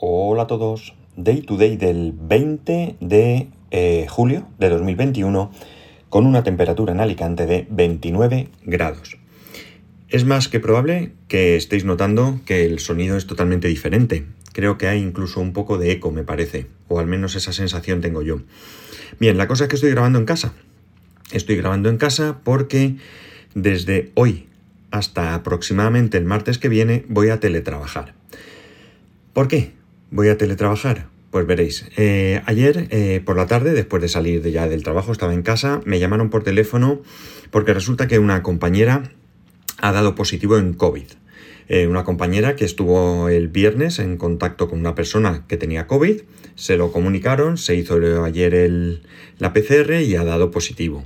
[0.00, 0.94] Hola a todos.
[1.16, 5.50] Day to day del 20 de eh, julio de 2021
[6.08, 9.18] con una temperatura en Alicante de 29 grados.
[10.08, 14.24] Es más que probable que estéis notando que el sonido es totalmente diferente.
[14.52, 18.00] Creo que hay incluso un poco de eco, me parece, o al menos esa sensación
[18.00, 18.42] tengo yo.
[19.18, 20.52] Bien, la cosa es que estoy grabando en casa.
[21.32, 22.94] Estoy grabando en casa porque
[23.56, 24.46] desde hoy
[24.92, 28.14] hasta aproximadamente el martes que viene voy a teletrabajar.
[29.32, 29.76] ¿Por qué
[30.10, 31.08] voy a teletrabajar?
[31.30, 35.34] Pues veréis, eh, ayer eh, por la tarde, después de salir ya del trabajo, estaba
[35.34, 37.02] en casa, me llamaron por teléfono
[37.50, 39.10] porque resulta que una compañera
[39.80, 41.06] ha dado positivo en COVID.
[41.68, 46.22] Eh, una compañera que estuvo el viernes en contacto con una persona que tenía COVID,
[46.54, 49.02] se lo comunicaron, se hizo ayer el,
[49.38, 51.04] la PCR y ha dado positivo.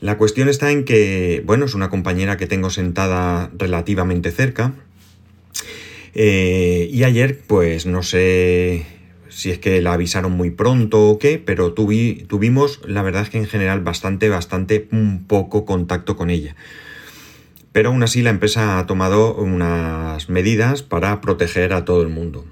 [0.00, 4.72] La cuestión está en que, bueno, es una compañera que tengo sentada relativamente cerca.
[6.14, 8.86] Y ayer, pues no sé
[9.32, 13.38] si es que la avisaron muy pronto o qué, pero tuvimos, la verdad es que
[13.38, 16.54] en general, bastante, bastante un poco contacto con ella.
[17.72, 22.44] Pero aún así la empresa ha tomado unas medidas para proteger a todo el mundo.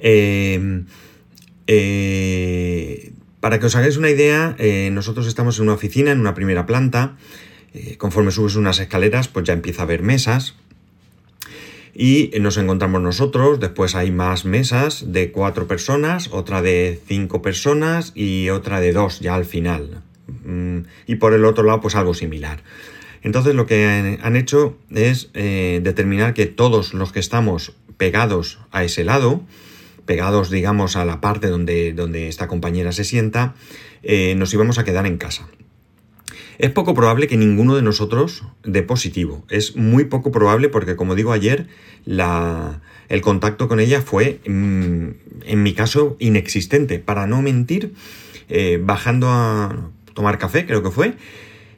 [0.00, 0.86] Em,
[1.68, 6.34] eh, para que os hagáis una idea, eh, nosotros estamos en una oficina, en una
[6.34, 7.16] primera planta.
[7.74, 10.56] Eh, conforme subes unas escaleras, pues ya empieza a haber mesas
[11.94, 18.12] y nos encontramos nosotros, después hay más mesas de cuatro personas, otra de cinco personas
[18.14, 20.02] y otra de dos ya al final.
[20.44, 22.62] Mm, y por el otro lado pues algo similar.
[23.22, 28.82] Entonces lo que han hecho es eh, determinar que todos los que estamos pegados a
[28.82, 29.42] ese lado,
[30.06, 33.54] pegados digamos a la parte donde, donde esta compañera se sienta,
[34.02, 35.46] eh, nos íbamos a quedar en casa.
[36.58, 39.44] Es poco probable que ninguno de nosotros dé positivo.
[39.48, 41.66] Es muy poco probable porque, como digo ayer,
[42.06, 45.08] el contacto con ella fue, mm,
[45.46, 46.98] en mi caso, inexistente.
[46.98, 47.94] Para no mentir,
[48.48, 51.14] eh, bajando a tomar café, creo que fue,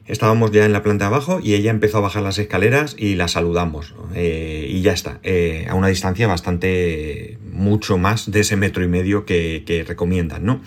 [0.07, 3.27] estábamos ya en la planta abajo y ella empezó a bajar las escaleras y la
[3.27, 3.95] saludamos.
[4.13, 8.87] Eh, y ya está, eh, a una distancia bastante, mucho más de ese metro y
[8.87, 10.61] medio que, que recomiendan, ¿no?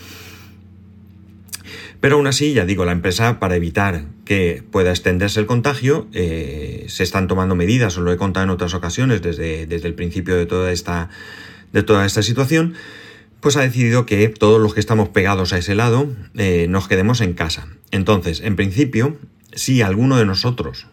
[2.01, 6.85] Pero aún así, ya digo, la empresa, para evitar que pueda extenderse el contagio, eh,
[6.89, 10.37] se están tomando medidas, os lo he contado en otras ocasiones desde, desde el principio
[10.37, 11.11] de toda, esta,
[11.73, 12.75] de toda esta situación,
[13.41, 17.21] pues ha decidido que todos los que estamos pegados a ese lado eh, nos quedemos
[17.21, 17.69] en casa.
[17.91, 19.17] Entonces, en principio,
[19.53, 20.87] si alguno de nosotros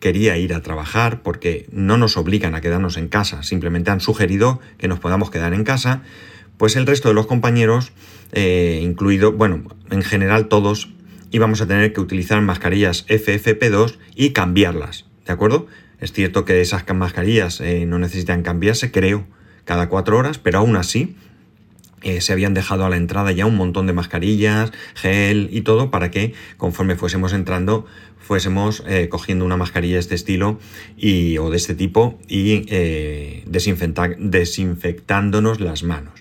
[0.00, 4.60] quería ir a trabajar porque no nos obligan a quedarnos en casa, simplemente han sugerido
[4.78, 6.02] que nos podamos quedar en casa,
[6.58, 7.92] pues el resto de los compañeros,
[8.32, 10.90] eh, incluido, bueno, en general todos,
[11.30, 15.66] íbamos a tener que utilizar mascarillas FFP2 y cambiarlas, ¿de acuerdo?
[16.00, 19.26] Es cierto que esas mascarillas eh, no necesitan cambiarse, creo,
[19.64, 21.16] cada cuatro horas, pero aún así
[22.02, 25.90] eh, se habían dejado a la entrada ya un montón de mascarillas, gel y todo
[25.90, 27.86] para que conforme fuésemos entrando
[28.20, 30.58] fuésemos cogiendo una mascarilla de este estilo
[30.98, 32.66] y, o de este tipo y
[33.46, 36.18] desinfectándonos las manos.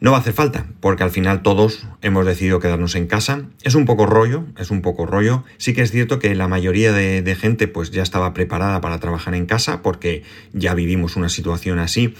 [0.00, 3.42] No va a hacer falta, porque al final todos hemos decidido quedarnos en casa.
[3.62, 5.44] Es un poco rollo, es un poco rollo.
[5.58, 9.34] Sí que es cierto que la mayoría de, gente pues ya estaba preparada para trabajar
[9.34, 10.22] en casa porque
[10.54, 12.14] ya vivimos una situación así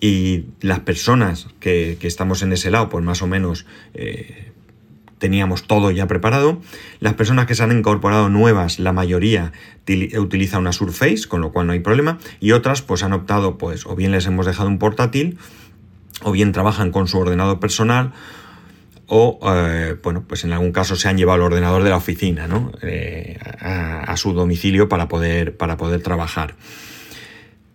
[0.00, 4.52] y las personas que, estamos en ese lado pues más o menos eh,
[5.18, 6.60] teníamos todo ya preparado.
[7.00, 9.52] Las personas que se han incorporado nuevas, la mayoría
[10.18, 13.86] utiliza una Surface, con lo cual no hay problema, y otras pues han optado pues
[13.86, 15.38] o bien les hemos dejado un portátil
[16.22, 18.12] o bien trabajan con su ordenador personal
[19.10, 22.46] o, eh, bueno, pues en algún caso se han llevado el ordenador de la oficina,
[22.46, 22.72] ¿no?
[22.82, 26.56] Eh, a, su domicilio para poder, para poder trabajar.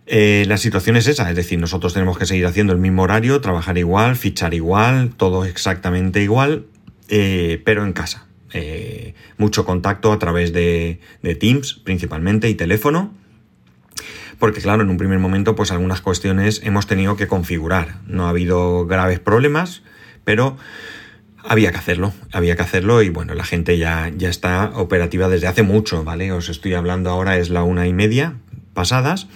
[0.06, 3.40] Eh, la situación es esa, es decir, nosotros tenemos que seguir haciendo el mismo horario,
[3.40, 6.66] trabajar igual, fichar igual, todo exactamente igual,
[7.08, 8.26] pero en casa.
[9.38, 13.12] mucho contacto a través de, de Teams principalmente y teléfono
[14.38, 18.00] porque claro, en un primer momento pues algunas cuestiones hemos tenido que configurar.
[18.06, 19.82] No ha habido graves problemas,
[20.24, 20.56] pero
[21.42, 25.46] había que hacerlo, había que hacerlo y bueno, la gente ya, ya está operativa desde
[25.46, 26.32] hace mucho, ¿vale?
[26.32, 28.34] Os estoy hablando ahora, es la una y media
[28.72, 29.28] pasadas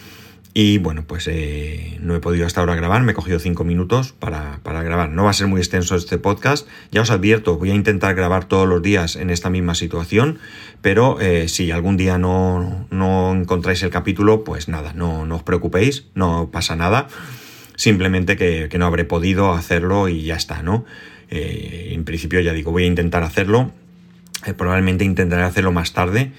[0.60, 4.12] y bueno, pues eh, no he podido hasta ahora grabar, me he cogido cinco minutos
[4.18, 5.08] para, grabar.
[5.08, 8.46] No va a ser muy extenso este podcast, ya os advierto, voy a intentar grabar
[8.46, 10.40] todos los días en esta misma situación,
[10.82, 16.50] pero eh, si algún día no, encontráis el capítulo, pues nada, no, os preocupéis, no
[16.50, 17.06] pasa nada,
[17.76, 20.84] simplemente que, no habré podido hacerlo y ya está, ¿no?
[21.30, 23.70] Eh, en principio ya digo, voy a intentar hacerlo,
[24.56, 26.32] probablemente intentaré hacerlo más tarde,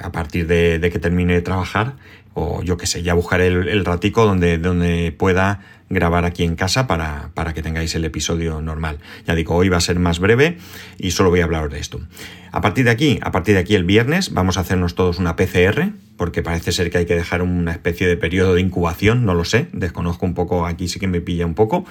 [0.00, 1.94] a partir de, que termine de trabajar
[2.34, 6.86] o yo qué sé, ya buscaré el, ratico donde, donde pueda grabar aquí en casa
[6.86, 8.98] para, para, que tengáis el episodio normal.
[9.26, 10.58] Ya digo, hoy va a ser más breve
[10.96, 12.00] y solo voy a hablar de esto.
[12.52, 15.34] A partir de aquí, a partir de aquí el viernes, vamos a hacernos todos una
[15.34, 19.34] PCR, porque parece ser que hay que dejar una especie de periodo de incubación, no
[19.34, 21.84] lo sé, desconozco un poco, aquí sí que me pilla un poco.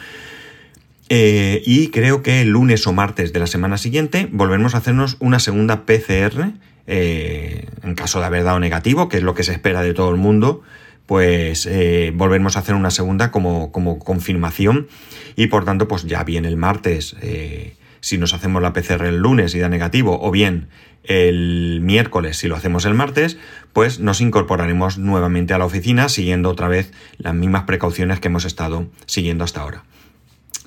[1.10, 5.18] Eh, y creo que el lunes o martes de la semana siguiente volveremos a hacernos
[5.20, 6.52] una segunda PCR,
[6.86, 10.12] eh, en caso de haber dado negativo, que es lo que se espera de todo
[10.12, 10.62] el mundo,
[11.08, 14.88] pues eh, volveremos a hacer una segunda como, como, confirmación
[15.36, 17.16] y por tanto pues ya bien el martes
[18.02, 20.68] si nos hacemos la PCR el lunes y da negativo o bien
[21.04, 23.38] el miércoles si lo hacemos el martes
[23.74, 28.46] pues nos incorporaremos nuevamente a la oficina siguiendo otra vez las mismas precauciones que hemos
[28.46, 29.84] estado siguiendo hasta ahora.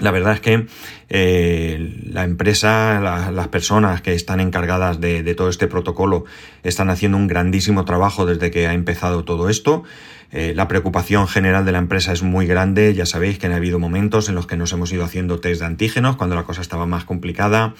[0.03, 0.67] La verdad es que
[1.11, 2.99] eh, la empresa,
[3.31, 6.25] las personas que están encargadas de, todo este protocolo
[6.65, 9.85] están haciendo un grandísimo trabajo desde que ha empezado todo esto.
[10.33, 12.95] Eh, la preocupación general de la empresa es muy grande.
[12.95, 15.67] Ya sabéis que han habido momentos en los que nos hemos ido haciendo test de
[15.67, 17.75] antígenos cuando la cosa estaba más complicada.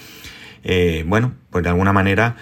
[0.63, 2.37] Eh, bueno, pues de alguna manera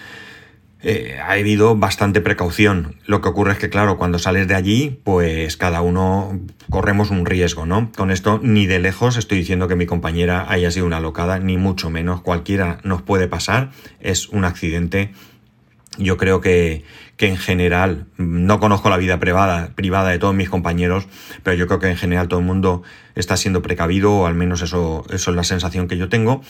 [0.84, 2.96] eh, ha habido bastante precaución.
[3.06, 6.40] Lo que ocurre es que, claro, cuando sales de allí, pues cada uno
[6.70, 7.92] corremos un riesgo, ¿no?
[7.96, 11.58] Con esto ni de lejos estoy diciendo que mi compañera haya sido una locada, ni
[11.58, 12.22] mucho menos.
[12.22, 13.72] Cualquiera nos puede pasar.
[14.00, 15.12] Es un accidente.
[15.98, 16.84] Yo creo que,
[17.22, 21.06] que en general, no conozco la vida privada, privada de todos mis compañeros,
[21.44, 22.82] pero yo creo que en general todo el mundo
[23.14, 26.42] está siendo precavido, o al menos eso, es la sensación que yo tengo.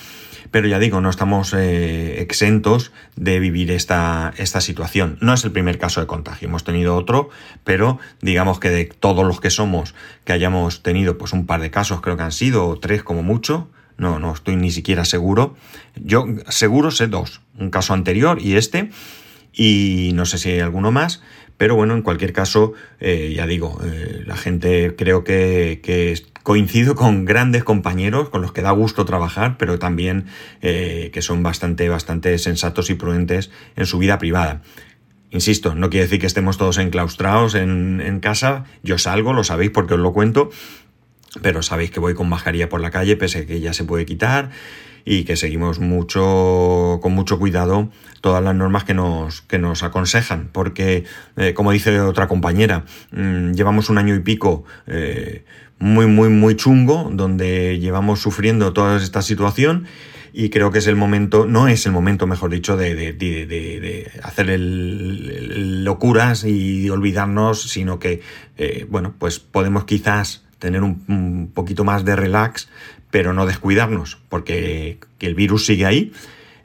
[0.49, 5.17] Pero ya digo, no estamos eh, exentos de vivir esta, esta situación.
[5.19, 7.29] No es el primer caso de contagio, hemos tenido otro,
[7.65, 9.93] pero digamos que de todos los que somos,
[10.23, 13.67] que hayamos tenido pues un par de casos, creo que han sido tres como mucho,
[13.97, 15.57] no, no estoy ni siquiera seguro.
[15.97, 18.89] Yo seguro sé dos, un caso anterior y este,
[19.53, 21.21] y no sé si hay alguno más,
[21.57, 26.95] pero bueno, en cualquier caso, eh, ya digo, eh, la gente creo que, que, coincido
[26.95, 30.25] con grandes compañeros con los que da gusto trabajar, pero también
[30.61, 34.61] eh, que son bastante, bastante sensatos y prudentes en su vida privada.
[35.29, 39.93] Insisto, no quiere decir que estemos todos enclaustrados en, casa, yo salgo, lo sabéis porque
[39.93, 40.49] os lo cuento,
[41.41, 44.05] pero sabéis que voy con mascarilla por la calle, pese a que ya se puede
[44.05, 44.49] quitar
[45.05, 47.89] y que seguimos mucho con mucho cuidado
[48.21, 51.05] todas las normas que nos, que nos aconsejan, porque,
[51.37, 55.43] eh, como dice otra compañera, mm, llevamos un año y pico eh,
[55.79, 59.87] muy, muy, muy chungo, donde llevamos sufriendo toda esta situación
[60.33, 63.45] y creo que es el momento, no es el momento, mejor dicho, de, de, de,
[63.45, 68.21] de hacer el, locuras y olvidarnos, sino que,
[68.57, 72.69] eh, bueno, pues podemos quizás tener un, un, poquito más de relax,
[73.11, 76.13] pero no descuidarnos, porque el virus sigue ahí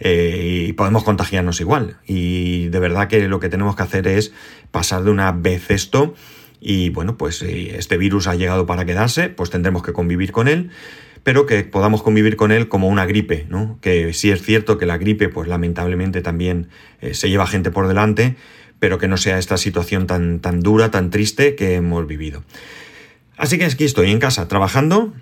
[0.00, 1.98] eh, y podemos contagiarnos igual.
[2.06, 4.32] Y de verdad que lo que tenemos que hacer es
[4.70, 6.14] pasar de una vez esto
[6.60, 10.48] y bueno, pues si este virus ha llegado para quedarse, pues tendremos que convivir con
[10.48, 10.70] él
[11.26, 13.80] pero que podamos convivir con él como una gripe, ¿no?
[13.80, 16.68] Que sí es cierto que la gripe, pues lamentablemente también
[17.00, 18.36] eh, se lleva gente por delante,
[18.78, 22.44] pero que no sea esta situación tan, tan dura, tan triste que hemos vivido.
[23.36, 25.14] Así que aquí estoy en casa trabajando,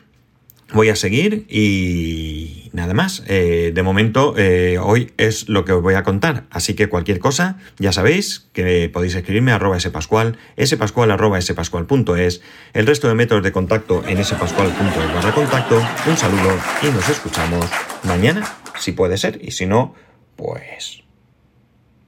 [0.74, 3.22] voy a seguir y nada más.
[3.28, 6.44] Eh, de momento, eh, hoy es lo que os voy a contar.
[6.50, 12.86] Así que cualquier cosa, ya sabéis que podéis escribirme a arroba spascual, spascual arroba el
[12.86, 15.80] resto de métodos de contacto en spascual.es barra contacto.
[16.06, 17.66] Un saludo y nos escuchamos
[18.02, 18.44] mañana,
[18.78, 19.94] si puede ser, y si no,
[20.36, 21.02] pues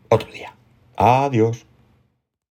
[0.08, 0.54] otro día.
[0.96, 1.66] Adiós.